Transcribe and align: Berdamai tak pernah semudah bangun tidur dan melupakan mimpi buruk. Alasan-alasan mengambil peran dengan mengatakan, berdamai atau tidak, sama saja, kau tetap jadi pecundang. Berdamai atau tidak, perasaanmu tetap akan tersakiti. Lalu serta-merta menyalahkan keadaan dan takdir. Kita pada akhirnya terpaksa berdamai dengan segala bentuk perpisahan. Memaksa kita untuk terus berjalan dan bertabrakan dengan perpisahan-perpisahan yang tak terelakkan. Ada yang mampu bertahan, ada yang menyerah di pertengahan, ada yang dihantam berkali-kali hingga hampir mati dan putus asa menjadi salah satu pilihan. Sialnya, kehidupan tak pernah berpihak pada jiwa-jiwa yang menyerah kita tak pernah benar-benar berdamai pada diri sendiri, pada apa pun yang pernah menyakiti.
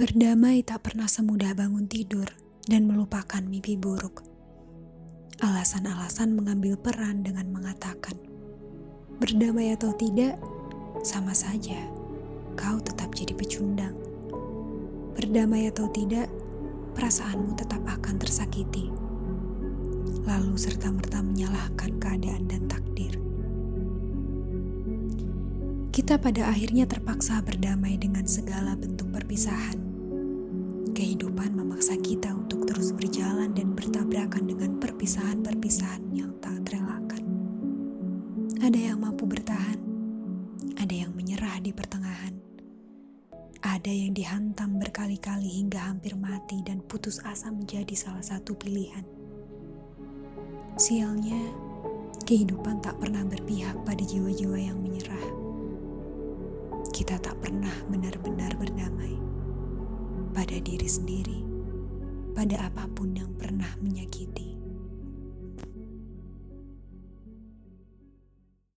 Berdamai 0.00 0.64
tak 0.64 0.88
pernah 0.88 1.04
semudah 1.04 1.52
bangun 1.52 1.84
tidur 1.84 2.24
dan 2.64 2.88
melupakan 2.88 3.44
mimpi 3.44 3.76
buruk. 3.76 4.24
Alasan-alasan 5.44 6.32
mengambil 6.32 6.80
peran 6.80 7.20
dengan 7.20 7.52
mengatakan, 7.52 8.16
berdamai 9.20 9.76
atau 9.76 9.92
tidak, 9.92 10.40
sama 11.04 11.36
saja, 11.36 11.84
kau 12.56 12.80
tetap 12.80 13.12
jadi 13.12 13.36
pecundang. 13.36 13.92
Berdamai 15.20 15.68
atau 15.68 15.84
tidak, 15.92 16.32
perasaanmu 16.96 17.60
tetap 17.60 17.84
akan 17.84 18.16
tersakiti. 18.16 18.88
Lalu 20.24 20.56
serta-merta 20.56 21.20
menyalahkan 21.20 22.00
keadaan 22.00 22.48
dan 22.48 22.64
takdir. 22.72 23.20
Kita 25.92 26.16
pada 26.16 26.48
akhirnya 26.48 26.88
terpaksa 26.88 27.44
berdamai 27.44 28.00
dengan 28.00 28.24
segala 28.24 28.72
bentuk 28.72 29.12
perpisahan. 29.12 29.69
Memaksa 31.90 32.06
kita 32.06 32.30
untuk 32.38 32.70
terus 32.70 32.94
berjalan 32.94 33.50
dan 33.50 33.74
bertabrakan 33.74 34.46
dengan 34.46 34.78
perpisahan-perpisahan 34.78 36.14
yang 36.14 36.30
tak 36.38 36.62
terelakkan. 36.62 37.18
Ada 38.62 38.94
yang 38.94 39.02
mampu 39.02 39.26
bertahan, 39.26 39.74
ada 40.78 40.94
yang 40.94 41.10
menyerah 41.18 41.58
di 41.58 41.74
pertengahan, 41.74 42.38
ada 43.58 43.90
yang 43.90 44.14
dihantam 44.14 44.78
berkali-kali 44.78 45.50
hingga 45.50 45.82
hampir 45.82 46.14
mati 46.14 46.62
dan 46.62 46.78
putus 46.78 47.18
asa 47.26 47.50
menjadi 47.50 47.98
salah 47.98 48.22
satu 48.22 48.54
pilihan. 48.54 49.02
Sialnya, 50.78 51.42
kehidupan 52.22 52.86
tak 52.86 53.02
pernah 53.02 53.26
berpihak 53.26 53.74
pada 53.82 54.06
jiwa-jiwa 54.06 54.62
yang 54.62 54.78
menyerah 54.78 55.26
kita 56.94 57.18
tak 57.18 57.34
pernah 57.42 57.74
benar-benar 57.90 58.54
berdamai 58.54 59.18
pada 60.30 60.54
diri 60.62 60.86
sendiri, 60.86 61.49
pada 62.40 62.72
apa 62.72 62.88
pun 62.96 63.12
yang 63.12 63.28
pernah 63.36 63.68
menyakiti. 63.84 64.69